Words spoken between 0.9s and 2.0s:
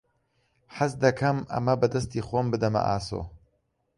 دەکەم ئەمە بە